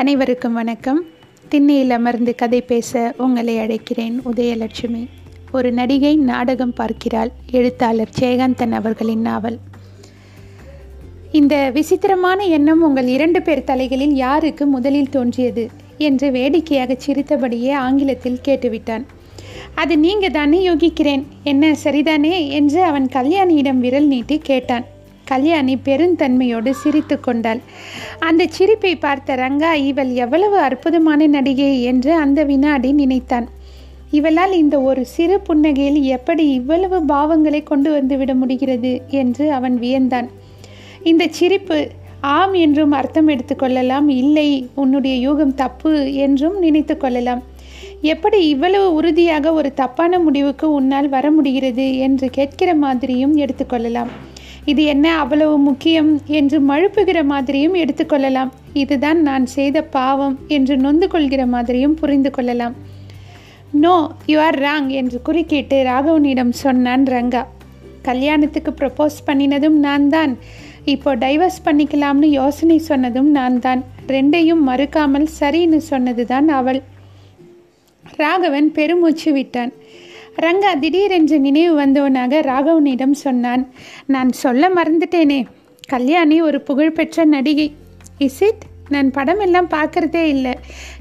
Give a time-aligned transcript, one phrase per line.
[0.00, 1.04] அனைவருக்கும் வணக்கம்.
[1.48, 5.06] திண்ணையில் அமர்ந்து கதை பேச உங்களை அழைக்கிறேன் உதயலட்சுமி.
[5.52, 7.30] ஒரு நடிகை நாடகம் பார்க்கிறாள்.
[7.50, 9.58] எழுத்தாளர் ஜெயகாந்தன் அவர்களின் நாவல்.
[11.32, 15.70] இந்த விசித்திரமான எண்ணம் உங்கள் இரண்டு பேர் தலைகளில் யாருக்கு முதலில் தோன்றியது?
[15.98, 19.04] என்று வேடிக்கையாக சிரித்தபடியே ஆங்கிலத்தில் கேட்டுவிட்டான்.
[19.74, 21.24] அது நீங்க தானே யோகிக்கிறேன்.
[21.42, 22.48] என்ன சரிதானே?
[22.48, 24.84] என்று அவன் கல்யாணியிடம் விரல் நீட்டி கேட்டான்.
[25.30, 27.60] கல்யாணி பெருந்தன்மையோடு சிரித்து கொண்டாள்.
[28.28, 33.48] அந்த சிரிப்பை பார்த்த ரங்கா இவள் எவ்வளவு அற்புதமான நடிகை என்று அந்த வினாடி நினைத்தான்.
[34.10, 38.92] இவளால் இந்த ஒரு சிறு புன்னகையில் எப்படி இவ்வளவு பாவங்களை கொண்டு வந்து விட முடிகிறது?
[39.20, 40.28] என்று அவன் வியந்தான்.
[41.02, 41.78] இந்த சிரிப்பு
[42.20, 47.42] ஆம் என்றும் அர்த்தம் எடுத்துக்கொள்ளலாம் இல்லை உன்னுடைய யூகம் தப்பு என்றும் நினைத்து கொள்ளலாம்.
[48.12, 51.86] எப்படி இவ்வளவு உறுதியாக ஒரு தப்பான முடிவுக்கு உன்னால் வர முடிகிறது?
[51.98, 54.10] என்று கேட்கிற மாதிரியும் எடுத்துக்கொள்ளலாம்
[54.64, 58.50] இது என்ன அவ்வளவு முக்கியம் என்று மழுப்புகிற மாதிரியும் எடுத்துக்கொள்ளலாம்.
[58.72, 62.74] இதுதான் நான் செய்த பாவம் என்று நொந்து கொள்கிற மாதிரியும் புரிந்து கொள்ளலாம்.
[63.82, 63.94] நோ
[64.26, 67.42] யூ ஆர் ராங் என்று குறுக்கிட்டு ராகவனிடம் சொன்னான் ரங்கா.
[68.02, 70.38] கல்யாணத்துக்கு ப்ரப்போஸ் பண்ணினதும் நான் தான்
[70.84, 76.82] இப்போ டைவர்ஸ் பண்ணிக்கலாம்னு யோசனை சொன்னதும் நான் தான் ரெண்டையும் மறுக்காமல் சரின்னு சொன்னது தான் அவள்.
[78.18, 79.72] ராகவன் பெருமூச்சு விட்டான்.
[80.36, 83.68] ரங்கா திடீரென்று நினைவு வந்தவனாக ராகவனிடம் சொன்னான்
[84.06, 85.44] நான் சொல்ல மறந்துட்டேனே.
[85.88, 87.74] கல்யாணி ஒரு புகழ்பெற்ற நடிகை.
[88.18, 90.54] இஸ் இட் நான் படமெல்லாம் பார்க்கறதே இல்லை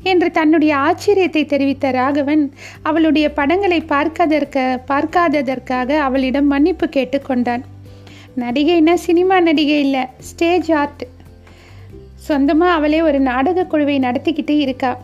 [0.04, 7.64] என்று தன்னுடைய ஆச்சரியத்தை தெரிவித்த ராகவன் அவளுடைய படங்களை பார்க்காதற்க பார்க்காததற்காக அவளிடம் மன்னிப்பு கேட்டுக்கொண்டான்
[8.38, 11.08] நடிகைனா சினிமா நடிகை இல்லை ஸ்டேஜ் ஆர்ட்.
[12.16, 14.98] சொந்தமாக அவளே ஒரு நாடக குழுவை நடத்திக்கிட்டு இருக்கா.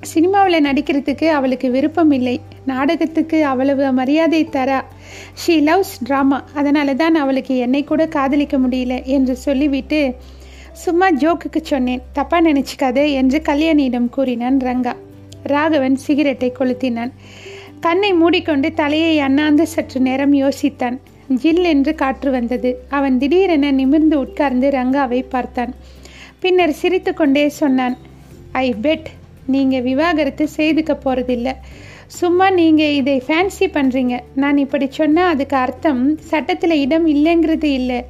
[0.00, 2.40] சினிமாவில் நடிக்கிறதுக்கு அவளுக்கு விருப்பம் இல்லை.
[2.66, 4.80] நாடகத்துக்கு அவ்வளவு மரியாதை தரா
[5.42, 10.00] ஷீ லவ்ஸ் ட்ராமா அதனால தான் அவளுக்கு என்னை கூட காதலிக்க முடியல என்று சொல்லிவிட்டு
[10.84, 12.02] சும்மா ஜோக்குக்கு சொன்னேன்.
[12.14, 14.94] தப்பாக நினச்சிக்காதே என்று கல்யாணியிடம் கூறினான் ரங்கா.
[15.42, 17.12] ராகவன் சிகரெட்டை கொளுத்தினான்.
[17.80, 20.96] கண்ணை மூடிக்கொண்டு தலையை அண்ணாந்து சற்று நேரம் யோசித்தான்.
[21.42, 22.70] ஜில் என்று காற்று வந்தது.
[22.88, 25.72] அவன் திடீரென நிமிர்ந்து உட்கார்ந்து ரங்காவை பார்த்தான்.
[26.40, 27.96] பின்னர் சிரித்து கொண்டே சொன்னான்
[28.52, 29.08] ஐ பெட்
[29.46, 31.48] நீங்கள் விவாகரத்து செய்துக்க போகிறதில்ல
[32.06, 38.00] சும்மா நீங்கள் இதை ஃபேன்சி பண்ணுறீங்க நான் இப்படி சொன்னால் அதுக்கு அர்த்தம் சட்டத்தில் இடம் இல்லைங்கிறது இல்லை.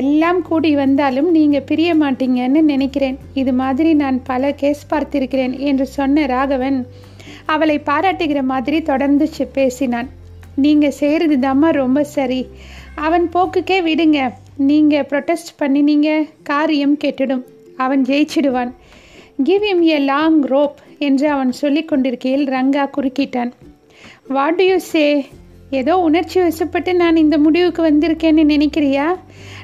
[0.00, 3.18] எல்லாம் கூடி வந்தாலும் நீங்கள் பிரிய மாட்டீங்கன்னு நினைக்கிறேன்.
[3.34, 6.78] இது மாதிரி நான் பல கேஸ் பார்த்திருக்கிறேன் என்று சொன்ன ராகவன்
[7.46, 9.28] அவளை பாராட்டுகிற மாதிரி தொடர்ந்து
[9.58, 10.08] பேசினான்.
[10.64, 12.40] நீங்கள் செய்கிறது தாம்மா ரொம்ப சரி.
[12.94, 14.18] அவன் போக்குக்கே விடுங்க.
[14.70, 16.08] நீங்கள் ப்ரொட்டஸ்ட் பண்ணினீங்க
[16.42, 17.44] காரியம் கெட்டுடும்.
[17.76, 18.72] அவன் ஜெயிச்சிடுவான்.
[19.42, 23.52] Give him a long rope என்று அவன் சொல்லிக் கொண்டிருக்கையில் ரங்கா குறுக்கிட்டான்.
[24.28, 25.26] வாட் டு யூ சே
[25.70, 29.16] ஏதோ உணர்ச்சி வசப்பட்டு நான் இந்த முடிவுக்கு வந்திருக்கேன்னு நினைக்கிறியா?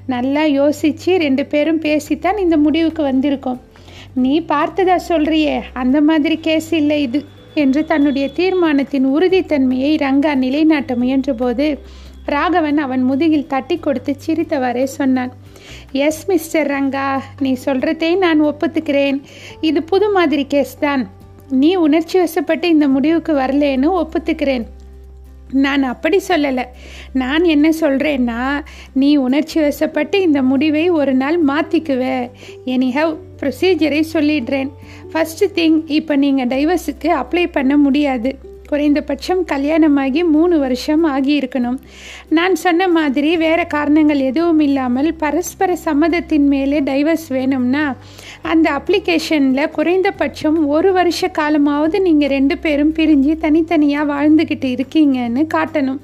[0.07, 3.59] நல்லா யோசித்து ரெண்டு பேரும் பேசித்தான் இந்த முடிவுக்கு வந்திருக்கோம்.
[4.15, 5.63] நீ பார்த்ததா சொல்றியே?
[5.73, 11.79] அந்த மாதிரி கேஸ் இல்லை இது என்று தன்னுடைய தீர்மானத்தின் உறுதித்தன்மையை ரங்கா நிலைநாட்ட முயன்றபோது
[12.25, 15.33] ராகவன் அவன் முதுகில் தட்டி கொடுத்து சிரித்தவாறே சொன்னான்.
[15.93, 19.23] எஸ் மிஸ்டர் ரங்கா நீ சொல்கிறதே நான் ஒப்புத்துக்கிறேன்.
[19.61, 21.11] இது புது மாதிரி கேஸ் தான்.
[21.51, 24.67] நீ உணர்ச்சி வசப்பட்டு இந்த முடிவுக்கு வரலேன்னு ஒப்புத்துக்கிறேன்.
[25.53, 26.65] நான் அப்படி சொல்லலை.
[27.13, 32.31] நான் என்ன சொல்கிறேன்னா நீ உணர்ச்சி வசப்பட்டு இந்த முடிவை ஒரு நாள் மாற்றிக்குவ
[32.67, 34.71] எனிஹவ் ப்ரொசீஜரை சொல்லிடுறேன்.
[35.13, 38.49] ஃபஸ்ட்டு திங் இப்போ நீங்கள் டைவர்ஸுக்கு அப்ளை பண்ண முடியாது.
[38.73, 41.79] குறைந்தபட்சம் கல்யாணமாகி மூணு வருஷம் ஆகியிருக்கணும்.
[42.39, 47.85] நான் சொன்ன மாதிரி வேறு காரணங்கள் எதுவும் இல்லாமல் பரஸ்பர சம்மதத்தின் மேலே டைவர்ஸ் வேணும்னா
[48.53, 56.01] அந்த அப்ளிகேஷனில் குறைந்தபட்சம் ஒரு வருஷ காலமாவது நீங்கள் ரெண்டு பேரும் பிரிஞ்சு தனித்தனியாக வாழ்ந்துக்கிட்டு இருக்கீங்கன்னு காட்டணும்.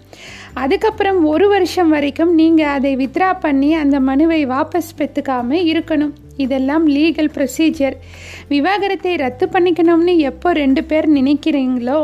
[0.62, 6.15] அதுக்கப்புறம் ஒரு வருஷம் வரைக்கும் நீங்கள் அதை வித்ரா பண்ணி அந்த மனுவை வாபஸ் பெற்றுக்காமல் இருக்கணும்.
[6.44, 7.97] இதெல்லாம் லீகல் ப்ரொசீஜர்
[8.52, 12.00] விவாகரத்தை ரத்து பண்ணிக்கணும்னு எப்போ ரெண்டு பேர் நினைக்கிறீங்களோ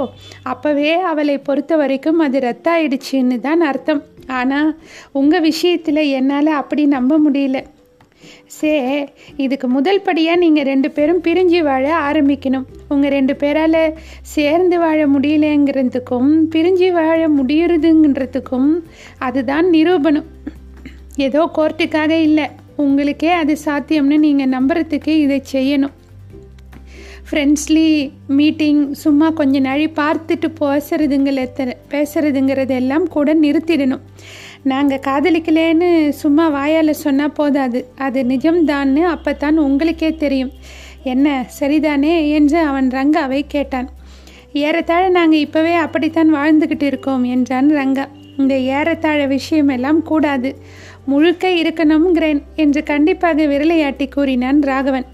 [0.53, 4.03] அப்போவே அவளை பொறுத்த வரைக்கும் அது ரத்தாயிடுச்சுன்னு தான் அர்த்தம்.
[4.39, 4.73] ஆனால்
[5.21, 7.61] உங்கள் விஷயத்தில் என்னால் அப்படி நம்ப முடியல.
[8.57, 8.73] சே
[9.45, 12.67] இதுக்கு முதல் படியாக நீங்கள் ரெண்டு பேரும் பிரிஞ்சு வாழ ஆரம்பிக்கணும்.
[12.93, 13.81] உங்கள் ரெண்டு பேரால்
[14.35, 18.71] சேர்ந்து வாழ முடியலங்கிறதுக்கும் பிரிஞ்சு வாழ முடியறதுங்கிறதுக்கும்
[19.29, 20.29] அதுதான் நிரூபணம்.
[21.27, 22.47] ஏதோ கோர்ட்டுக்காக இல்லை.
[22.77, 25.93] உங்களுக்கே அது சாத்தியம்னு நீங்கள் நம்புறதுக்கு இதை செய்யணும்.
[27.31, 31.49] ஃப்ரெண்ட்ஸ்லி மீட்டிங் சும்மா கொஞ்ச நாளை பார்த்துட்டு பேசுறதுங்கள
[31.91, 34.01] பேசுறதுங்கிறதெல்லாம் கூட நிறுத்திடணும்.
[34.63, 37.91] நாங்கள் காதலிக்கலேன்னு சும்மா வாயால் சொன்னால் போதாது.
[37.97, 40.53] அது நிஜம்தான்னு அப்போ தான் உங்களுக்கே தெரியும்.
[41.03, 43.89] என்ன சரிதானே என்று அவன் ரங்காவை கேட்டான்.
[44.53, 48.07] ஏறத்தாழ நாங்கள் இப்போவே அப்படித்தான் வாழ்ந்துக்கிட்டு இருக்கோம் என்றான் ரங்கா.
[48.39, 50.57] இந்த ஏறத்தாழ விஷயமெல்லாம் கூடாது.
[51.05, 55.07] முழுக்க இருக்கணுங்கிறேன் என்று கண்டிப்பாக விரலையாட்டி கூறினான் ராகவன்.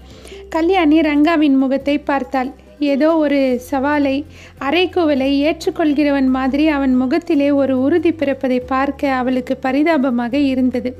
[0.49, 2.51] கல்யாணி ரங்காவின் முகத்தை பார்த்தாள்.
[2.79, 3.39] ஏதோ ஒரு
[3.71, 4.13] சவாலை
[4.59, 10.91] அரைக்குவலை ஏற்றுக்கொள்கிறவன் மாதிரி அவன் முகத்திலே ஒரு உறுதி பிறப்பதை பார்க்க அவளுக்கு பரிதாபமாக இருந்தது.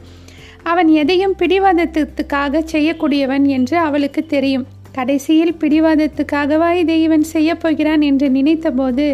[0.63, 4.65] அவன் எதையும் பிடிவாதத்துக்காக செய்யக்கூடியவன் என்று அவளுக்கு தெரியும்.
[4.91, 9.05] கடைசியில் பிடிவாதத்துக்காகவா இதை இவன் செய்யப்போகிறான் என்று நினைத்தபோது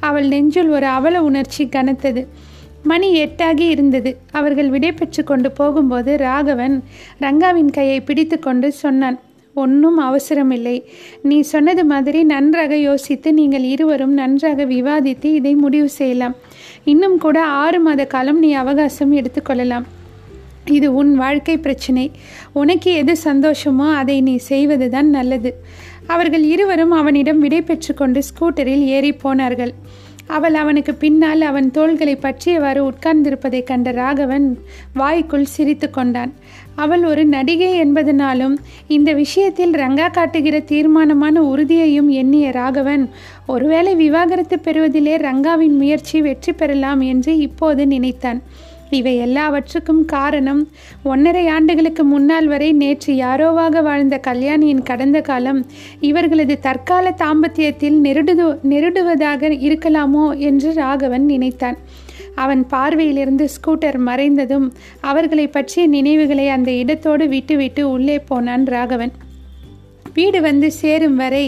[0.00, 2.22] அவள் நெஞ்சுள் ஒரு அவல உணர்ச்சி கனத்தது.
[2.90, 4.10] மணி எட்டாகி இருந்தது.
[4.30, 6.76] அவர்கள் விடைபெற்று கொண்டு போகும்போது ராகவன்
[7.20, 9.18] ரங்காவின் கையை பிடித்து கொண்டு சொன்னான்
[9.54, 10.76] ஒன்றும் அவசரமில்லை.
[11.22, 16.36] நீ சொன்னது மாதிரி நன்றாக யோசித்து நீங்கள் இருவரும் நன்றாக விவாதித்து இதை முடிவு செய்யலாம்.
[16.84, 19.86] இன்னும் கூட ஆறு மாத காலம் நீ அவகாசம் எடுத்துக்கொள்ளலாம்
[20.76, 22.10] இது உன் வாழ்க்கை பிரச்சனை.
[22.52, 25.50] உனக்கு எது சந்தோஷமோ அதை நீ செய்வதுதான் நல்லது.
[26.06, 29.72] அவர்கள் இருவரும் அவனிடம் விடை பெற்று கொண்டு ஸ்கூட்டரில் ஏறி போனார்கள்.
[30.36, 34.46] அவள் அவனுக்கு பின்னால் அவன் தோள்களை பற்றியவாறு உட்கார்ந்திருப்பதைக் கண்ட ராகவன்
[34.94, 36.32] வாய்க்குள் சிரித்து கொண்டான்.
[36.74, 38.54] அவள் ஒரு நடிகை என்பதனாலும்
[38.88, 43.04] இந்த விஷயத்தில் ரங்கா காட்டுகிற தீர்மானமான உறுதியையும் எண்ணிய ராகவன்
[43.46, 48.42] ஒருவேளை விவாகரத்து பெறுவதிலே ரங்காவின் முயற்சி வெற்றி பெறலாம் என்று இப்போது நினைத்தான்.
[48.92, 50.68] இவை எல்லாவற்றுக்கும் காரணம்
[51.02, 55.60] ஒன்றரை ஆண்டுகளுக்கு முன்னால் வரை நேற்று யாரோவாக வாழ்ந்த கல்யாணியின் கடந்த காலம்
[56.00, 61.78] இவர்களது தற்கால தாம்பத்தியத்தில் நெருடுது நெருடுவதாக இருக்கலாமோ என்று ராகவன் நினைத்தான்.
[62.34, 64.68] அவன் பார்வையிலிருந்து ஸ்கூட்டர் மறைந்ததும்
[65.00, 69.12] அவர்களை பற்றிய நினைவுகளை அந்த இடத்தோடு விட்டுவிட்டு உள்ளே போனான் ராகவன்.
[70.14, 71.44] வீடு வந்து சேரும் வரை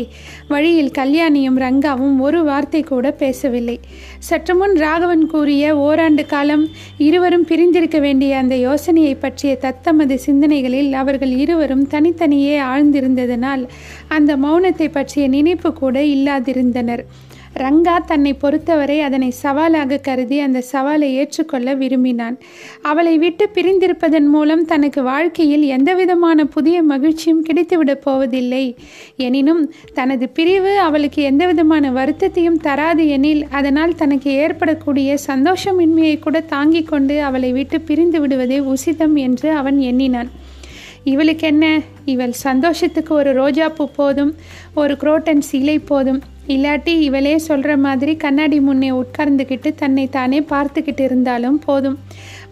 [0.49, 3.76] வழியில் கல்யாணியும் ரங்காவும் ஒரு வார்த்தை கூட பேசவில்லை.
[4.19, 6.64] சற்று முன் ராகவன் கூறிய ஓராண்டு காலம்
[6.99, 13.64] இருவரும் பிரிந்திருக்க வேண்டிய அந்த யோசனையை பற்றிய தத்தமது சிந்தனைகளில் அவர்கள் இருவரும் தனித்தனியே ஆழ்ந்திருந்ததனால்
[14.08, 17.05] அந்த மௌனத்தை பற்றிய நினைப்பு கூட இல்லாதிருந்தனர்.
[17.56, 22.38] ரங்கா தன்னை பொறுத்தவரை அதனை சவாலாக கருதி அந்த சவாலை ஏற்றுக்கொள்ள விரும்பினான்.
[22.82, 28.76] அவளை விட்டு பிரிந்திருப்பதன் மூலம் தனக்கு வாழ்க்கையில் எந்தவிதமான புதிய மகிழ்ச்சியும் கிடைத்துவிடப் போவதில்லை.
[29.16, 37.22] எனினும் தனது பிரிவு அவளுக்கு எந்தவிதமான வருத்தத்தையும் தராது எனில் அதனால் தனக்கு ஏற்படக்கூடிய சந்தோஷமின்மையை கூட தாங்கிக் கொண்டு
[37.22, 40.30] அவளை விட்டு பிரிந்து விடுவதே உசிதம் என்று அவன் எண்ணினான்.
[41.04, 41.80] இவளுக்கு என்ன?
[42.04, 44.34] இவள் சந்தோஷத்துக்கு ஒரு ரோஜாப்பூ போதும்
[44.74, 46.22] ஒரு குரோட்டன் சீலை போதும்.
[46.49, 51.96] இல்லாட்டி இவளே சொல்கிற மாதிரி கண்ணாடி முன்னே உட்கார்ந்துக்கிட்டு தன்னை தானே பார்த்துக்கிட்டு இருந்தாலும் போதும்.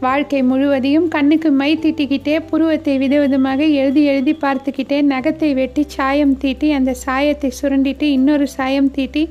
[0.01, 6.95] வாழ்க்கை முழுவதையும் கண்ணுக்கு மை தீட்டிக்கிட்டே புருவத்தை விதவிதமாக எழுதி எழுதி பார்த்துக்கிட்டே நகத்தை வெட்டி சாயம் தீட்டி அந்த
[7.05, 9.25] சாயத்தை சுரண்டிட்டு இன்னொரு சாயம் தீட்டி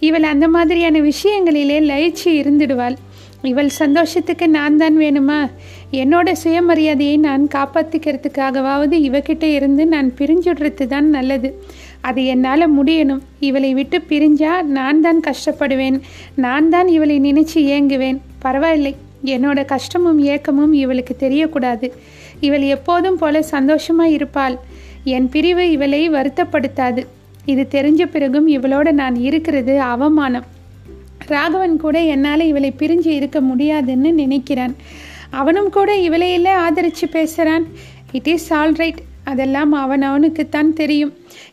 [0.00, 2.96] இவள் அந்த மாதிரியான விஷயங்களிலே லயிச்சு இருந்துடுவாள்.
[3.42, 5.50] இவள் சந்தோஷத்துக்கு நான் தான் வேணுமா?
[5.92, 11.50] என்னோட சுயமரியாதையை நான் காப்பாற்றிக்கிறதுக்காகவாவது இவகிட்ட இருந்து நான் பிரிஞ்சுடுறது தான் நல்லது.
[12.08, 13.22] அது என்னால் முடியணும்.
[13.40, 15.98] இவளை விட்டு பிரிஞ்சா நான் தான் கஷ்டப்படுவேன்.
[16.34, 18.18] நான் தான் இவளை நினைச்சு ஏங்குவேன்.
[18.38, 18.92] பரவாயில்லை.
[19.24, 21.86] என்னோட கஷ்டமும் ஏக்கமும் இவளுக்கு தெரியக்கூடாது.
[22.40, 24.56] இவள் எப்போதும் போல சந்தோஷமாக இருப்பாள்.
[25.04, 27.02] என் பிரிவு இவளை வருத்தப்படுத்தாது.
[27.52, 30.46] இது தெரிஞ்ச பிறகும் இவளோட நான் இருக்கிறது அவமானம்.
[31.26, 34.74] ராகவன் கூட என்னால் இவளை பிரிஞ்சு இருக்க முடியாதுன்னு நினைக்கிறான்.
[35.30, 37.66] அவனும் கூட இவளையில ஆதரித்து பேசுகிறான்
[38.12, 39.00] இட் இஸ் ஆல் ரைட்
[39.30, 41.12] அதெல்லாம் அவன் அவனுக்குத்தான் தெரியும்.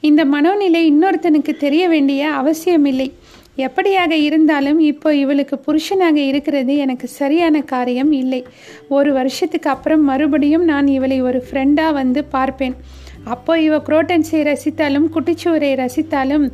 [0.09, 3.09] இந்த மனோநிலை இன்னொருத்தனுக்கு தெரிய வேண்டிய அவசியமில்லை.
[3.65, 8.41] எப்படியாக இருந்தாலும் இப்போ இவளுக்கு புருஷனாக இருக்கிறது எனக்கு சரியான காரியம் இல்லை.
[8.97, 12.75] ஒரு வருஷத்துக்கு அப்புறம் மறுபடியும் நான் இவளை ஒரு ஃப்ரெண்டாக வந்து பார்ப்பேன்.
[13.33, 16.45] அப்போ இவ குரோட்டன்ஸை ரசித்தாலும் குட்டிச்சுவரை ரசித்தாலும்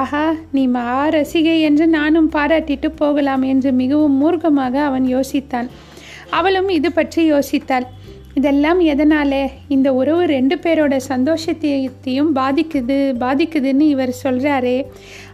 [0.00, 0.24] ஆஹா
[0.56, 0.82] நீ மா
[1.16, 5.70] ரசிகை என்று நானும் பாராட்டிட்டு போகலாம் என்று மிகவும் மூர்க்கமாக அவன் யோசித்தான்.
[6.38, 7.86] அவளும் இது பற்றி யோசித்தாள்.
[8.34, 9.32] இதெல்லாம் எதனால?
[9.68, 14.86] இந்த உறவு ரெண்டு பேரோட சந்தோஷத்தையும் பாதிக்குது பாதிக்குதுன்னு இவர் சொல்கிறாரே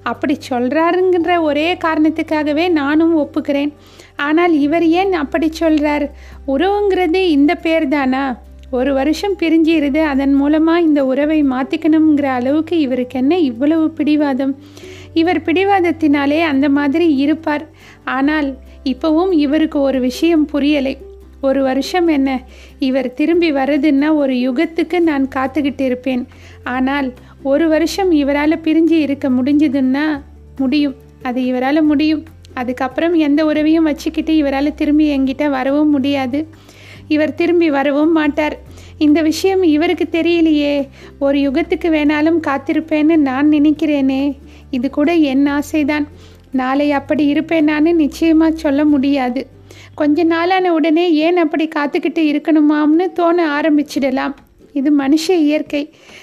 [0.02, 3.72] அப்படி சொல்கிறாருங்கிற ஒரே காரணத்துக்காகவே நானும் ஒப்புக்கிறேன்.
[4.16, 6.06] ஆனால் இவர் ஏன் அப்படி சொல்கிறார்
[6.46, 8.24] உறவுங்கிறது இந்த பேர் தானா
[8.70, 14.54] ஒரு வருஷம் பிரிஞ்சிருது அதன் மூலமாக இந்த உறவை மாற்றிக்கணுங்கிற அளவுக்கு இவருக்கு என்ன இவ்வளவு பிடிவாதம்?
[15.14, 17.66] இவர் பிடிவாதத்தினாலே அந்த மாதிரி இருப்பார்.
[18.04, 20.94] ஆனால் இப்போவும் இவருக்கு ஒரு விஷயம் புரியலை.
[21.46, 22.30] ஒரு வருஷம் என்ன?
[22.78, 26.26] இவர் திரும்பி வர்றதுன்னா ஒரு யுகத்துக்கு நான் காத்துக்கிட்டு இருப்பேன்.
[26.64, 27.08] ஆனால்
[27.42, 30.06] ஒரு வருஷம் இவரால் பிரிஞ்சு இருக்க முடிஞ்சதுன்னா
[30.56, 30.94] முடியும்.
[31.22, 32.22] அது இவரால் முடியும்.
[32.54, 36.46] அதுக்கப்புறம் எந்த உறவையும் வச்சுக்கிட்டு இவரால் திரும்பி என்கிட்ட வரவும் முடியாது.
[37.08, 38.56] இவர் திரும்பி வரவும் மாட்டார்.
[38.98, 40.74] இந்த விஷயம் இவருக்கு தெரியலையே.
[41.18, 44.22] ஒரு யுகத்துக்கு வேணாலும் காத்திருப்பேன்னு நான் நினைக்கிறேனே.
[44.70, 46.06] இது கூட என் ஆசைதான்.
[46.52, 49.46] நாளை அப்படி இருப்பேனான்னு நிச்சயமாக சொல்ல முடியாது.
[50.00, 54.34] கொஞ்ச நாளான உடனே ஏன் அப்படி காத்துக்கிட்டு இருக்கணுமாம்னு தோண ஆரம்பிச்சிடலாம்.
[54.72, 55.82] இது மனுஷ இயற்கை.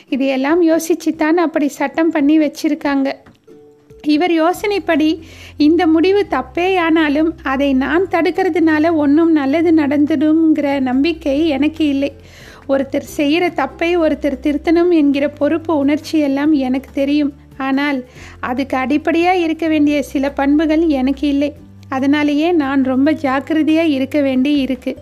[0.10, 3.12] இதையெல்லாம் யோசிச்சு தான் அப்படி சட்டம் பண்ணி வச்சிருக்காங்க.
[4.06, 5.20] இவர் யோசனைப்படி
[5.58, 12.12] இந்த முடிவு தப்பேயானாலும் அதை நான் தடுக்கிறதுனால ஒன்றும் நல்லது நடந்துடுங்கிற நம்பிக்கை எனக்கு இல்லை.
[12.70, 17.34] ஒருத்தர் செய்கிற தப்பை ஒருத்தர் திருத்தணும் என்கிற பொறுப்பு உணர்ச்சி எல்லாம் எனக்கு தெரியும்.
[17.58, 18.00] ஆனால்
[18.40, 21.54] அதுக்கு அடிப்படையாக இருக்க வேண்டிய சில பண்புகள் எனக்கு இல்லை.
[21.98, 24.94] அதனாலேயே நான் ரொம்ப ஜாக்கிரதையாக இருக்க வேண்டி இருக்கு.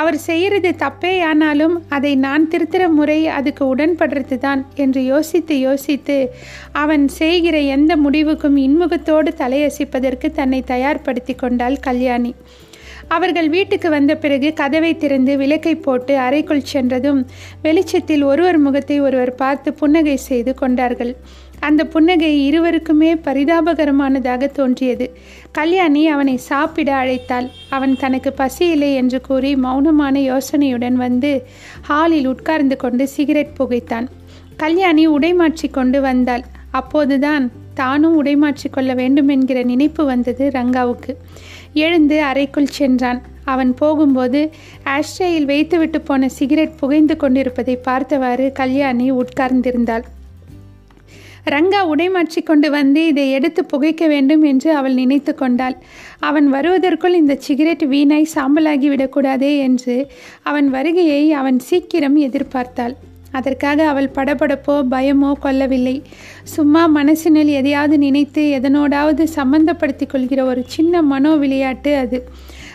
[0.00, 6.16] அவர் செய்கிறது தப்பே ஆனாலும் அதை நான் திருத்துற முறை அதுக்கு உடன்படுறது தான் என்று யோசித்து யோசித்து
[6.82, 12.32] அவன் செய்கிற எந்த முடிவுக்கும் இன்முகத்தோடு தலையசிப்பதற்கு தன்னை தயார்படுத்தி கொண்டாள் கல்யாணி.
[13.16, 17.20] அவர்கள் வீட்டுக்கு வந்த பிறகு கதவை திறந்து விளக்கை போட்டு அறைக்குள் சென்றதும்
[17.62, 21.12] வெளிச்சத்தில் ஒருவர் முகத்தை ஒருவர் பார்த்து புன்னகை செய்து கொண்டார்கள்.
[21.60, 25.16] அந்த புன்னகை இருவருக்குமே பரிதாபகரமானதாக தோன்றியது.
[25.52, 27.50] கல்யாணி அவனை சாப்பிட அழைத்தாள்.
[27.70, 31.46] அவன் தனக்கு பசியில்லை என்று கூறி மௌனமான யோசனையுடன் வந்து
[31.82, 34.06] ஹாலில் உட்கார்ந்து கொண்டு சிகரெட் புகைத்தான்.
[34.56, 36.44] கல்யாணி உடைமாற்றி கொண்டு வந்தாள்.
[36.70, 41.14] அப்போதுதான் தானும் உடைமாற்றிக் கொள்ள வேண்டும் என்கிற நினைப்பு வந்தது ரங்காவுக்கு.
[41.74, 43.22] எழுந்து அறைக்குள் சென்றான்.
[43.44, 44.50] அவன் போகும்போது
[44.84, 50.02] ஆஷ்ரேயில் வைத்துவிட்டு போன சிகரெட் புகைந்து கொண்டிருப்பதை பார்த்தவாறு கல்யாணி உட்கார்ந்திருந்தாள்.
[51.54, 55.76] ரங்கா உடைமாற்றி கொண்டு வந்து இதை எடுத்து புகைக்க வேண்டும் என்று அவள் நினைத்து கொண்டாள்.
[56.28, 59.96] அவன் வருவதற்குள் இந்த சிகரெட் வீணாய் சாம்பலாகி விடக்கூடாதே என்று
[60.42, 62.96] அவன் வருகையை அவன் சீக்கிரம் எதிர்பார்த்தாள்.
[63.38, 65.96] அதற்காக அவள் படபடப்போ பயமோ கொல்லவில்லை
[66.54, 72.20] சும்மா மனசினில் எதையாவது நினைத்து எதனோடாவது சம்பந்தப்படுத்தி கொள்கிற ஒரு சின்ன மனோ விளையாட்டு அது.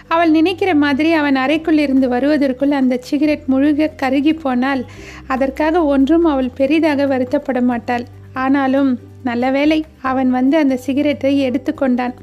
[0.08, 4.84] அவள் நினைக்கிற மாதிரி அவன் அறைக்குள் இருந்து வருவதற்குள் அந்த சிகரெட் முழுக கருகி போனால்
[5.28, 8.06] அதற்காக ஒன்றும் அவள் பெரிதாக வருத்தப்பட மாட்டாள்.
[8.34, 12.14] ஆனாலும் நல்ல வேளை அவன் வந்து அந்த சிகரெட்டை எடுத்துக்கொண்டான்.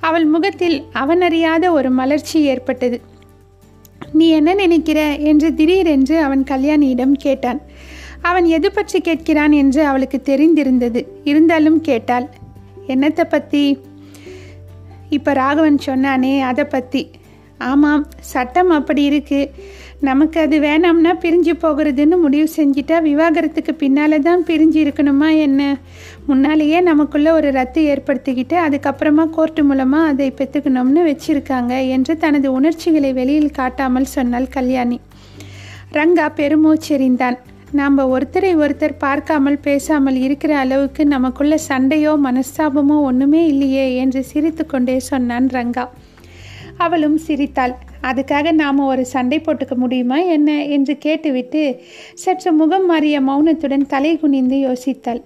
[0.00, 3.00] அவள் முகத்தில் அவனறியாத ஒரு மலர்ச்சி ஏற்பட்டது.
[4.12, 5.16] நீ என்ன நினைக்கிற?
[5.16, 7.60] என்று திடீரென்று அவன் கல்யாணியிடம் கேட்டான்.
[8.22, 9.50] அவன் எது பற்றி கேட்கிறான்?
[9.50, 11.06] என்று அவளுக்கு தெரிந்திருந்தது.
[11.24, 12.28] இருந்தாலும் கேட்டாள்.
[12.86, 13.78] என்னத்தை பற்றி
[15.08, 17.10] இப்போ ராகவன் சொன்னானே அதை பற்றி
[17.58, 19.50] ஆமாம் சட்டம் அப்படி இருக்குது
[20.08, 25.60] நமக்கு அது வேணாம்னா பிரிஞ்சு போகிறதுன்னு முடிவு செஞ்சிட்டா விவாகரத்துக்கு பின்னால் தான் பிரிஞ்சு இருக்கணுமா என்ன?
[26.26, 33.56] முன்னாலேயே நமக்குள்ளே ஒரு ரத்து ஏற்படுத்திக்கிட்டு அதுக்கப்புறமா கோர்ட்டு மூலமாக அதை பெற்றுக்கணும்னு வச்சுருக்காங்க என்று தனது உணர்ச்சிகளை வெளியில்
[33.60, 34.98] காட்டாமல் சொன்னாள் கல்யாணி.
[35.98, 37.38] ரங்கா பெருமூச்செறிந்தான்.
[37.80, 44.98] நாம் ஒருத்தரை ஒருத்தர் பார்க்காமல் பேசாமல் இருக்கிற அளவுக்கு நமக்குள்ள சண்டையோ மனஸ்தாபமோ ஒன்றுமே இல்லையே என்று சிரித்து கொண்டே
[45.10, 45.86] சொன்னான் ரங்கா.
[46.76, 47.76] அவளும் சிரித்தாள்.
[48.10, 51.62] அதுக்காக நாம் ஒரு சண்டை போட்டுக்க முடியுமா என்ன என்று கேட்டுவிட்டு
[52.14, 55.20] சற்று முகம் மாறிய மௌனத்துடன் தலை குனிந்து யோசித்தாள்.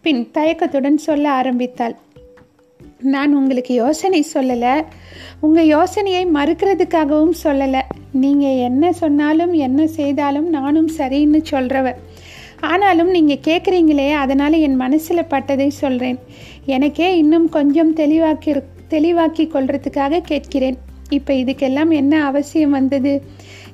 [0.00, 1.96] பின் தயக்கத்துடன் சொல்ல ஆரம்பித்தாள்.
[3.14, 4.74] நான் உங்களுக்கு யோசனை சொல்லலை.
[5.40, 7.82] உங்கள் யோசனையை மறுக்கிறதுக்காகவும் சொல்லலை.
[8.12, 11.94] நீங்கள் என்ன சொன்னாலும் என்ன செய்தாலும் நானும் சரின்னு சொல்கிறவ
[12.60, 16.18] ஆனாலும் நீங்கள் கேட்குறீங்களே அதனால் என் மனசில் பட்டதை சொல்கிறேன்
[16.66, 18.52] எனக்கே இன்னும் கொஞ்சம் தெளிவாக்கி
[18.88, 20.78] தெளிவாக்கி கொள்றதுக்காக கேட்கிறேன்.
[21.18, 23.14] இப்போ இதுக்கெல்லாம் என்ன அவசியம் வந்தது?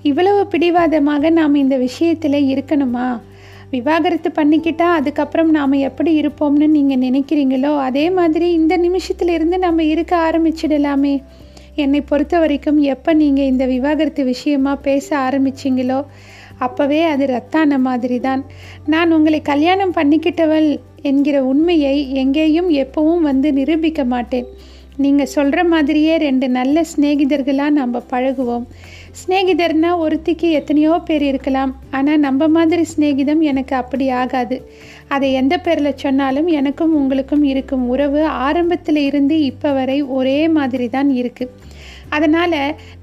[0.03, 3.09] இவ்வளவு பிடிவாதமாக நாம் இந்த விஷயத்தில் இருக்கணுமா?
[3.71, 11.15] விவாகரத்து பண்ணிக்கிட்டா அதுக்கப்புறம் நாம் எப்படி இருப்போம்னு நீங்கள் நினைக்கிறீங்களோ அதே மாதிரி இந்த நிமிஷத்துலேருந்து நம்ம இருக்க ஆரம்பிச்சிடலாமே.
[11.85, 16.01] என்னை பொறுத்த வரைக்கும் எப்போ நீங்கள் இந்த விவாகரத்து விஷயமா பேச ஆரம்பிச்சிங்களோ
[16.67, 18.41] அப்போவே அது ரத்தான மாதிரி தான்
[18.93, 20.69] நான் உங்களை கல்யாணம் பண்ணிக்கிட்டவள்
[21.11, 24.49] என்கிற உண்மையை எங்கேயும் எப்பவும் வந்து நிரூபிக்க மாட்டேன்.
[25.05, 28.65] நீங்கள் சொல்கிற மாதிரியே ரெண்டு நல்ல சிநேகிதர்களாக நம்ம பழகுவோம்.
[29.21, 31.73] சிநேகிதர்னா ஒருத்திக்கு எத்தனையோ பேர் இருக்கலாம்.
[31.99, 34.59] ஆனால் நம்ம மாதிரி சிநேகிதம் எனக்கு அப்படி ஆகாது.
[35.15, 41.11] அதை எந்த பேரில் சொன்னாலும் எனக்கும் உங்களுக்கும் இருக்கும் உறவு ஆரம்பத்தில் இருந்து இப்போ வரை ஒரே மாதிரி தான்
[41.23, 41.55] இருக்குது
[42.17, 42.61] அதனால்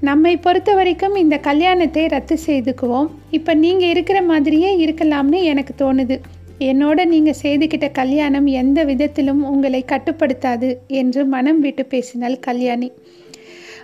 [0.08, 3.10] நம்மை பொறுத்த வரைக்கும் இந்த கல்யாணத்தை ரத்து செய்துக்குவோம்.
[3.38, 6.16] இப்போ நீங்கள் இருக்கிற மாதிரியே இருக்கலாம்னு எனக்கு தோணுது.
[6.58, 12.92] என்னோட நீங்கள் செய்துக்கிட்ட கல்யாணம் எந்த விதத்திலும் உங்களை கட்டுப்படுத்தாது என்று மனம் விட்டு பேசினாள் கல்யாணி.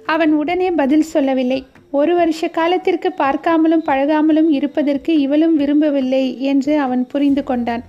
[0.06, 1.66] அவன் உடனே பதில் சொல்லவில்லை.
[1.90, 7.84] ஒரு வருஷ காலத்திற்கு பார்க்காமலும் பழகாமலும் இருப்பதற்கு இவளும் விரும்பவில்லை என்று அவன் புரிந்து கொண்டான்.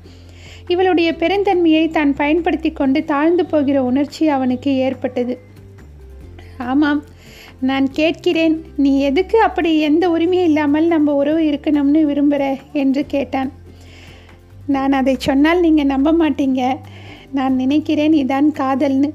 [0.68, 5.38] இவளுடைய பெருந்தன்மையை தான் பயன்படுத்தி கொண்டு தாழ்ந்து போகிற உணர்ச்சி அவனுக்கு ஏற்பட்டது.
[6.58, 7.04] ஆமாம்
[7.60, 8.62] நான் கேட்கிறேன்.
[8.78, 13.52] நீ எதுக்கு அப்படி எந்த உரிமையும் இல்லாமல் நம்ம உறவு இருக்கணும்னு விரும்புகிற என்று கேட்டான்.
[14.68, 16.78] நான் அதை சொன்னால் நீங்கள் நம்ப மாட்டீங்க.
[17.32, 19.10] நான் நினைக்கிறேன் இதான் காதல்னு.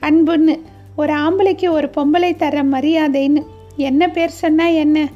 [0.00, 0.58] அன்புன்னு
[0.96, 3.42] ஒரு ஆம்பளைக்கு ஒரு பொம்பளை தர மரியாதைன்னு.
[3.76, 5.08] என்ன பேர் சொன்னால் என்ன?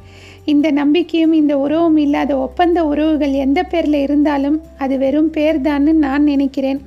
[0.44, 6.80] இந்த நம்பிக்கையும் இந்த உறவும் இல்லாத ஒப்பந்த உறவுகள் எந்த பேரில் இருந்தாலும் அது வெறும் பேர்தான்னு நான் நினைக்கிறேன்.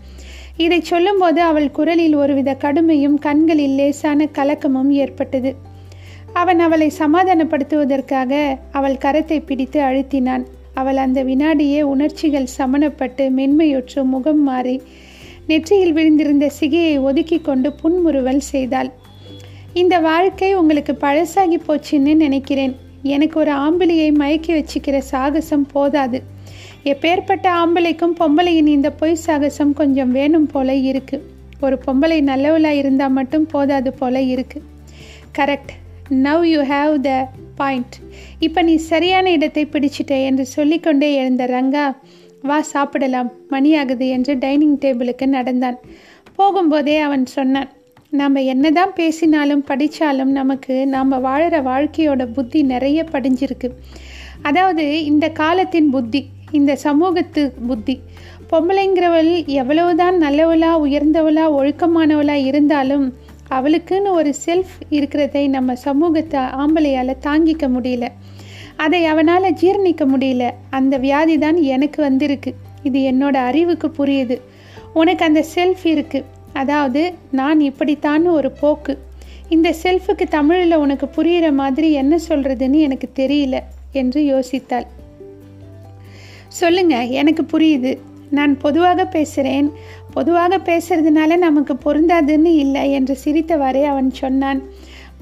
[0.58, 5.56] இதை சொல்லும்போது அவள் குரலில் ஒருவித கடுமையும் கண்களில் லேசான கலக்கமும் ஏற்பட்டது.
[6.34, 10.46] அவன் அவளை சமாதானப்படுத்துவதற்காக அவள் கரத்தை பிடித்து அழுத்தினான்.
[10.80, 14.82] அவள் அந்த வினாடியே உணர்ச்சிகள் சமணப்பட்டு மென்மையுற்று முகம் மாறி
[15.48, 18.90] நெற்றியில் விழுந்திருந்த சிகையை ஒதுக்கி கொண்டு புன்முறுவல் செய்தாள்.
[19.74, 22.76] இந்த வாழ்க்கை உங்களுக்கு பழசாகி போச்சுன்னு நினைக்கிறேன்.
[23.04, 26.22] எனக்கு ஒரு ஆம்பளையை மயக்கி வச்சுக்கிற சாகசம் போதாது.
[26.84, 31.18] எப்பேற்பட்ட ஆம்பளைக்கும் பொம்பளையின் இந்த பொய் சாகசம் கொஞ்சம் வேணும் போல இருக்கு.
[31.62, 34.62] ஒரு பொம்பளை நல்லவளா இருந்தால் மட்டும் போதாது போல இருக்கு.
[35.38, 35.74] Correct.
[36.10, 37.96] Now you have the point.
[38.46, 41.86] இப்போ நீ சரியான இடத்தை பிடிச்சிட்ட என்று சொல்லிக்கொண்டே எழுந்த ரங்கா
[42.42, 43.30] வா சாப்பிடலாம்.
[43.50, 45.78] மணியாகுது என்று டைனிங் டேபிளுக்கு நடந்தான்.
[46.38, 47.70] போகும்போதே அவன் சொன்னான்
[48.20, 53.70] நாம் என்னதான் பேசினாலும் படித்தாலும் நமக்கு நாம் வாழ்கிற வாழ்க்கையோட புத்தி நிறைய படிஞ்சிருக்கு.
[54.42, 57.96] அதாவது இந்த காலத்தின் புத்தி இந்த சமூகத்து புத்தி.
[58.52, 59.32] பொம்பளைங்கிறவள்
[59.62, 63.06] எவ்வளவுதான் நல்லவளா உயர்ந்தவளா ஒழுக்கமானவளா இருந்தாலும்
[63.58, 68.08] அவளுக்குன்னு ஒரு செல்ஃப் இருக்கிறதை நம்ம சமூகத்தை ஆம்பளையால் தாங்கிக்க முடியல.
[68.80, 70.44] அதை அவனால் ஜீர்ணிக்க முடியல.
[70.70, 72.52] அந்த வியாதி தான் எனக்கு வந்திருக்கு.
[72.84, 74.36] இது என்னோட அறிவுக்கு புரியுது.
[74.94, 78.94] உனக்கு அந்த செல்ஃப் இருக்குது அதாவது நான் இப்படித்தான்னு ஒரு போக்கு.
[79.50, 83.60] இந்த செல்ஃபுக்கு தமிழில் உனக்கு புரிகிற மாதிரி என்ன சொல்கிறதுன்னு எனக்கு தெரியல
[83.92, 84.88] என்று யோசித்தாள்.
[86.48, 87.98] சொல்லுங்க எனக்கு புரியுது.
[88.30, 89.72] நான் பொதுவாக பேசுகிறேன்
[90.14, 94.62] பொதுவாக பேசுறதுனால நமக்கு பொருந்தாதுன்னு இல்லை என்று சிரித்தவாறே அவன் சொன்னான்.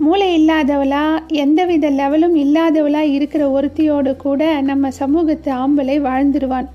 [0.03, 1.03] மூளை இல்லாதவளா
[1.43, 6.67] எந்தவித லெவலும் இல்லாதவளா இருக்கிற ஒருத்தியோடு கூட நம்ம சமூகத்து ஆம்பளை வாழ்ந்துருவான்.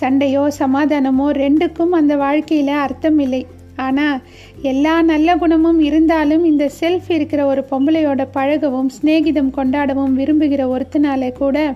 [0.00, 3.40] சண்டையோ சமாதானமோ ரெண்டுக்கும் அந்த வாழ்க்கையில் அர்த்தம் இல்லை.
[3.76, 4.20] ஆனால்
[4.62, 11.74] எல்லா நல்ல குணமும் இருந்தாலும் இந்த செல்ஃப் இருக்கிற ஒரு பொம்பளையோட பழகவும் சிநேகிதம் கொண்டாடவும் விரும்புகிற ஒருத்தனால கூட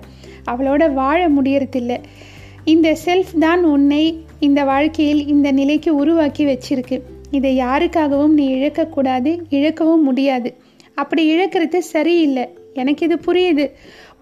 [0.51, 1.97] அவளோட வாழ முடியறதில்லை.
[2.63, 4.03] இந்த செல்ஃப் தான் உன்னை
[4.39, 6.99] இந்த வாழ்க்கையில் இந்த நிலைக்கு உருவாக்கி வச்சிருக்கு.
[7.31, 10.49] இதை யாருக்காகவும் நீ இழக்கக்கூடாது இழக்கவும் முடியாது.
[11.01, 12.45] அப்படி இழக்கிறது சரியில்லை.
[12.81, 13.65] எனக்கு இது புரியுது.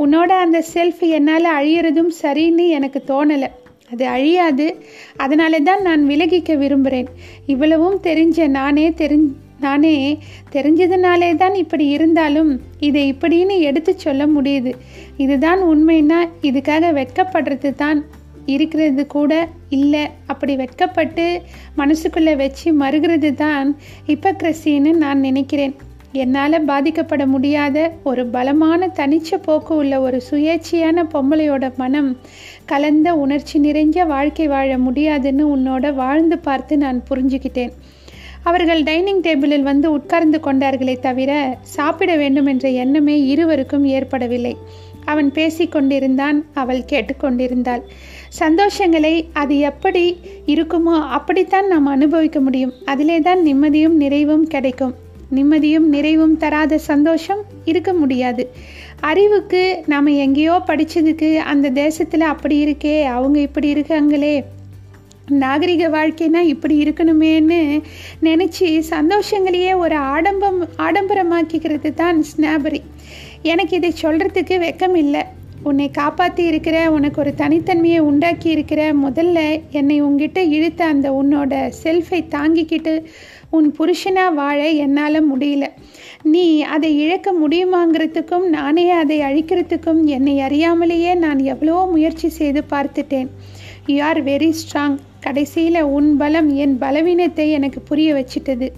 [0.03, 3.49] உன்னோட அந்த செல்ஃப் என்னால் அழியறதும் சரின்னு எனக்கு தோணலை.
[3.93, 4.67] அது அழியாது.
[5.17, 7.09] அதனால தான் நான் விலகிக்க விரும்புகிறேன்
[7.53, 9.27] இவ்வளவும் தெரிஞ்ச நானே தெரிஞ்
[9.59, 9.95] நானே
[10.51, 14.71] தெரிஞ்சதுனாலே தான் இப்படி இருந்தாலும் இதை இப்படின்னு எடுத்து சொல்ல முடியுது.
[15.17, 18.01] இதுதான் உண்மைன்னா இதுக்காக வெட்கப்படுறது தான்.
[18.55, 19.31] இருக்கிறது கூட
[19.77, 20.03] இல்லை.
[20.31, 21.25] அப்படி வெட்கப்பட்டு
[21.77, 23.69] மனசுக்குள்ளே வச்சு மறுகிறது தான்
[24.07, 25.75] ஹிப்பக்ரஸின்னு நான் நினைக்கிறேன்.
[26.23, 27.77] என்னால் பாதிக்கப்பட முடியாத
[28.09, 32.09] ஒரு பலமான தனிச்ச போக்கு உள்ள ஒரு சுயேட்சையான பொம்பளையோட மனம்
[32.65, 37.73] கலந்த உணர்ச்சி நிறைஞ்ச வாழ்க்கை வாழ முடியாதுன்னு உன்னோட வாழ்ந்து பார்த்து நான் புரிஞ்சுக்கிட்டேன்.
[38.43, 41.31] அவர்கள் டைனிங் டேபிளில் வந்து உட்கார்ந்து கொண்டார்களே தவிர
[41.75, 44.53] சாப்பிட வேண்டும் என்ற எண்ணமே இருவருக்கும் ஏற்படவில்லை.
[45.05, 47.83] அவன் பேசிக்கொண்டிருந்தான் அவள் கேட்டுக்கொண்டிருந்தாள்
[48.39, 50.05] சந்தோஷங்களை அது எப்படி
[50.53, 52.73] இருக்குமோ அப்படித்தான் நாம் அனுபவிக்க முடியும்.
[52.85, 54.95] அதிலே தான் நிம்மதியும் நிறைவும் கிடைக்கும்.
[55.35, 58.49] நிம்மதியும் நிறைவும் தராத சந்தோஷம் இருக்க முடியாது.
[58.99, 64.35] அறிவுக்கு நாம் எங்கேயோ படித்ததுக்கு அந்த தேசத்தில் அப்படி இருக்கே அவங்க இப்படி இருக்காங்களே.
[65.29, 67.59] நாகரிக வாழ்க்கைனா இப்படி இருக்கணுமேன்னு
[68.23, 72.81] நினச்சி சந்தோஷங்களையே ஒரு ஆடம்பம் ஆடம்பரமாக்கிக்கிறது தான் ஸ்னாபரி
[73.41, 75.21] எனக்கு இதை சொல்கிறதுக்கு வெக்கம் இல்லை
[75.69, 82.19] உன்னை காப்பாற்றி இருக்கிற உனக்கு ஒரு தனித்தன்மையை உண்டாக்கி இருக்கிற முதல்ல என்னை உங்ககிட்ட இழுத்த அந்த உன்னோட செல்ஃபை
[82.35, 82.93] தாங்கிக்கிட்டு
[83.49, 85.65] உன் புருஷனாக வாழ என்னால் முடியல.
[86.21, 93.27] நீ அதை இழக்க முடியுமாங்கிறதுக்கும் நானே அதை அழிக்கிறதுக்கும் என்னை அறியாமலேயே நான் எவ்வளோ முயற்சி செய்து பார்த்துட்டேன்.
[93.85, 98.69] யூ ஆர் வெரி ஸ்ட்ராங் கடைசியில் உன் பலம் என் பலவீனத்தை எனக்கு புரிய வச்சிட்டது.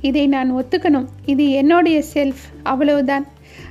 [0.00, 1.06] இதை நான் ஒத்துக்கணும்.
[1.26, 3.26] இது என்னுடைய செல்ஃப் அவ்வளவுதான்.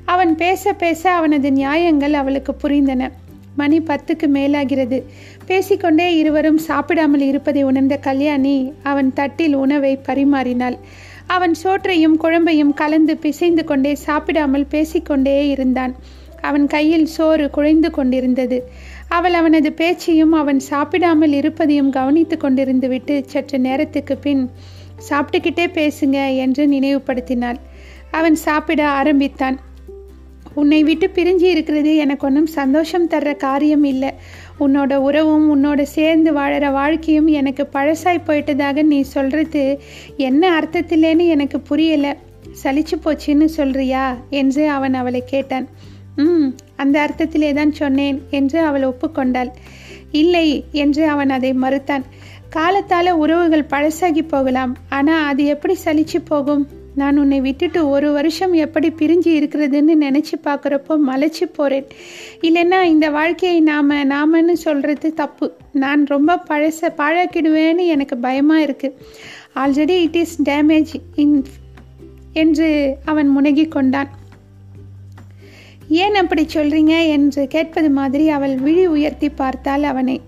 [0.05, 3.11] அவன் பேச பேச அவனது நியாயங்கள் அவளுக்கு புரிந்தன.
[3.55, 5.03] மணி பத்துக்கு மேலாகிறது.
[5.45, 10.77] பேசிக்கொண்டே இருவரும் சாப்பிடாமல் இருப்பதை உணர்ந்த கல்யாணி அவன் தட்டில் உணவை பரிமாறினாள்.
[11.27, 15.95] அவன் சோற்றையும் குழம்பையும் கலந்து பிசைந்து கொண்டே சாப்பிடாமல் பேசிக்கொண்டே இருந்தான்.
[16.41, 18.57] அவன் கையில் சோறு குழைந்து கொண்டிருந்தது.
[19.07, 24.49] அவள் அவனது பேச்சையும் அவன் சாப்பிடாமல் இருப்பதையும் கவனித்து கொண்டிருந்து விட்டு சற்று நேரத்துக்கு பின்
[25.09, 27.55] சாப்பிட்டுக்கிட்டே பேசுங்க என்று நினைவுபடுத்தினாள்.
[28.11, 29.59] அவன் சாப்பிட ஆரம்பித்தான்.
[30.55, 34.11] உன்னை விட்டு பிரிஞ்சு இருக்கிறது எனக்கு ஒன்றும் சந்தோஷம் தர்ற காரியம் இல்லை.
[34.59, 39.81] உன்னோட உறவும் உன்னோட சேர்ந்து வாழற வாழ்க்கையும் எனக்கு பழசாய் போயிட்டதாக நீ சொல்கிறது
[40.17, 42.13] என்ன அர்த்தத்திலேன்னு எனக்கு புரியலை.
[42.63, 44.17] சலிச்சு போச்சுன்னு சொல்றியா?
[44.29, 45.67] என்று அவன் அவளை கேட்டான்.
[46.15, 49.51] ம் அந்த அர்த்தத்திலே தான் சொன்னேன் என்று அவள் ஒப்புக்கொண்டாள்.
[50.11, 52.03] இல்லை என்று அவன் அதை மறுத்தான்.
[52.49, 54.77] காலத்தால் உறவுகள் பழசாகி போகலாம்.
[54.89, 56.67] ஆனால் அது எப்படி சலிச்சு போகும்?
[56.95, 61.87] நான் உன்னை விட்டுட்டு ஒரு வருஷம் எப்படி பிரிஞ்சு இருக்கிறதுன்னு நினச்சி பார்க்குறப்போ மலைச்சி போகிறேன்
[62.41, 65.47] இல்லைன்னா இந்த வாழ்க்கையை நாம் நாமன்னு சொல்கிறது தப்பு.
[65.73, 68.97] நான் ரொம்ப பழச பாழாக்கிடுவேன்னு எனக்கு பயமாக இருக்குது
[69.55, 71.43] already it is damage in
[72.33, 72.69] என்று
[73.05, 74.11] அவன் முனகி கொண்டான்.
[75.87, 80.21] ஏன் அப்படி சொல்கிறீங்க என்று கேட்பது மாதிரி அவள் விழி உயர்த்தி பார்த்தாள் அவனை.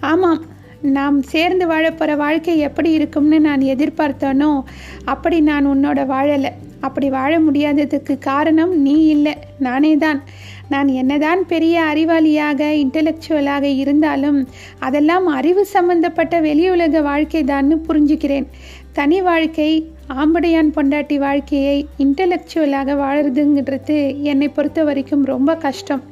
[0.00, 0.42] ஆமாம்
[0.82, 4.62] நாம் சேர்ந்து வாழப்போகிற வாழ்க்கை எப்படி இருக்கும்னு நான் எதிர்பார்த்தேனோ
[5.04, 6.50] அப்படி நான் உன்னோட வாழலை.
[6.80, 10.22] அப்படி வாழ முடியாததுக்கு காரணம் நீ இல்லை நானே தான்
[10.68, 18.46] நான் என்னதான் பெரிய அறிவாளியாக இன்டலெக்சுவலாக இருந்தாலும் அதெல்லாம் அறிவு சம்பந்தப்பட்ட வெளியுலக வாழ்க்கை தான்னு புரிஞ்சுக்கிறேன்.
[18.92, 26.02] தனி வாழ்க்கை ஆம்படையான் பொண்டாட்டி வாழ்க்கையை இன்டலெக்சுவலாக வாழறதுங்கிறது என்னை பொறுத்த வரைக்கும் ரொம்ப கஷ்டம்.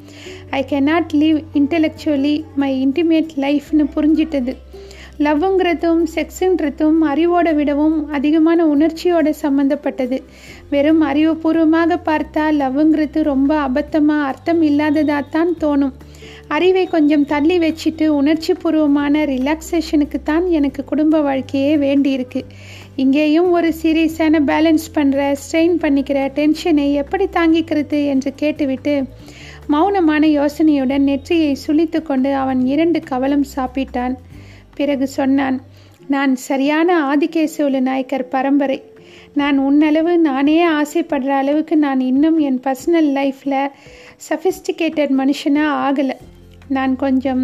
[0.51, 4.55] I cannot leave intellectually my intimate லைஃப்னு புரிஞ்சிட்டது.
[5.19, 10.19] லவ்வுங்கிறதும் செக்ஸுன்றதும் அறிவோட விடவும் அதிகமான உணர்ச்சியோட சம்மந்தப்பட்டது
[10.71, 15.93] வெறும் அறிவுபூர்வமாக பார்த்தா லவ்வுங்கிறது ரொம்ப அபத்தமாக அர்த்தம் இல்லாததாக தான் தோணும்.
[16.49, 22.43] அறிவை கொஞ்சம் தள்ளி வச்சுட்டு உணர்ச்சி பூர்வமான ரிலாக்ஸேஷனுக்கு தான் எனக்கு குடும்ப வாழ்க்கையே வேண்டியிருக்கு.
[23.03, 28.95] இங்கேயும் ஒரு சீரியஸான பேலன்ஸ் பண்ணுற ஸ்ட்ரெயின் பண்ணிக்கிற டென்ஷனை எப்படி தாங்கிக்கிறது என்று கேட்டுவிட்டு
[29.75, 34.15] மௌனமான யோசனையுடன் நெற்றியை சுழித்து கொண்டு அவன் இரண்டு கவலம் சாப்பிட்டான்.
[34.79, 35.59] பிறகு சொன்னான்
[36.15, 38.79] நான் சரியான ஆதிகேசவலு நாயக்கர் பரம்பரை.
[39.41, 43.61] நான் உன்னளவு நானே ஆசைப்படுற அளவுக்கு நான் இன்னும் என் பர்சனல் லைஃப்பில்
[44.29, 46.17] சஃபிஸ்டிகேட்டட் மனுஷனாக ஆகலை.
[46.77, 47.43] நான் கொஞ்சம்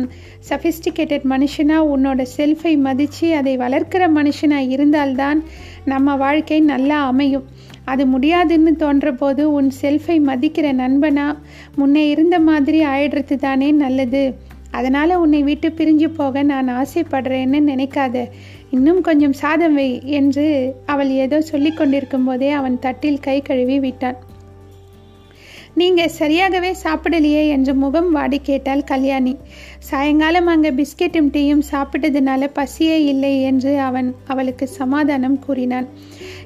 [0.48, 5.40] சஃபிஸ்டிகேட்டட் மனுஷனாக உன்னோட செல்ஃபை மதித்து அதை வளர்க்கிற மனுஷனாக இருந்தால்தான்
[5.84, 7.46] நம்ம வாழ்க்கை நல்லா அமையும்.
[7.84, 11.26] அது முடியாதுன்னு தோன்ற போது உன் செல்ஃபை மதிக்கிற நண்பனா
[11.74, 14.24] முன்னே இருந்த மாதிரி ஆயிடுறது தானே நல்லது.
[14.70, 18.24] அதனால் உன்னை விட்டு பிரிஞ்சு போக நான் ஆசைப்படுறேன்னு நினைக்காத.
[18.70, 20.46] இன்னும் கொஞ்சம் சாதம் வை என்று
[20.86, 24.18] அவள் ஏதோ சொல்லி கொண்டிருக்கும் போதே அவன் தட்டில் கை கழுவி விட்டான்.
[25.80, 29.34] நீங்கள் சரியாகவே சாப்பிடலையே என்று முகம் வாடி கேட்டாள் கல்யாணி.
[29.78, 35.88] சாயங்காலம் அங்கே பிஸ்கெட்டும் டீயும் சாப்பிட்டதுனால பசியே இல்லை என்று அவன் அவளுக்கு சமாதானம் கூறினான்.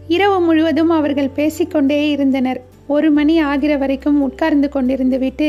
[0.08, 2.60] இரவு முழுவதும் அவர்கள் பேசிக்கொண்டே இருந்தனர்.
[2.86, 5.48] ஒரு மணி ஆகிற வரைக்கும் உட்கார்ந்து கொண்டிருந்து விட்டு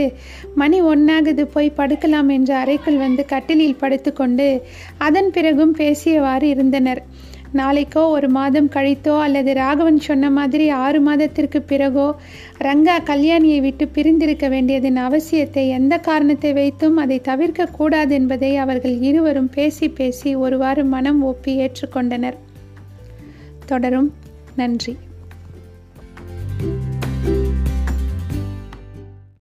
[0.56, 4.48] மணி ஒன்னாகுது போய் படுக்கலாம் என்று அறைக்குள் வந்து கட்டிலில் படுத்துக்கொண்டு
[4.98, 7.04] அதன் பிறகும் பேசியவாறு இருந்தனர்.
[7.56, 12.16] நாளைக்கோ ஒரு மாதம் கழித்தோ அல்லது ராகவன் சொன்ன மாதிரி ஆறு மாதத்திற்கு பிறகோ
[12.60, 19.50] ரங்கா கல்யாணியை விட்டு பிரிந்திருக்க வேண்டியதன் அவசியத்தை எந்த காரணத்தை வைத்தும் அதை தவிர்க்க கூடாது என்பதை அவர்கள் இருவரும்
[19.50, 22.38] பேசி பேசி ஒருவாறு மனம் ஒப்பி ஏற்றுக்கொண்டனர்.
[23.66, 24.14] தொடரும்.
[24.56, 24.98] நன்றி.